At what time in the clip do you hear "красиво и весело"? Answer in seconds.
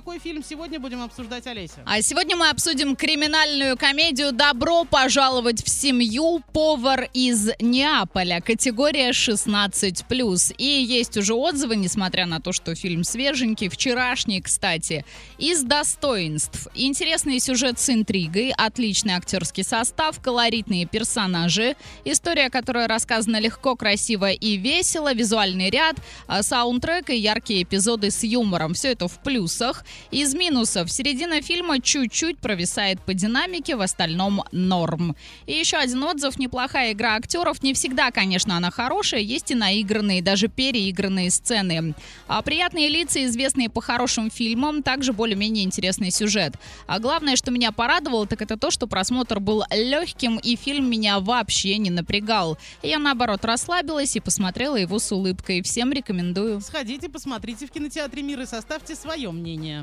23.76-25.12